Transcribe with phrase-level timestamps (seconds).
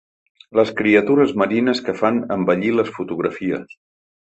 [0.59, 3.81] Les criatures marines que fan envellir les fotografies.